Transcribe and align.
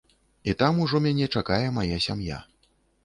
І 0.49 0.53
там 0.61 0.79
ужо 0.85 1.01
мяне 1.07 1.27
чакае 1.41 1.67
мая 1.77 1.97
сям'я. 2.07 2.41